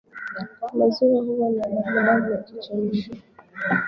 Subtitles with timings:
[0.77, 3.15] Maziwa huwa na damudamu yakichemshwa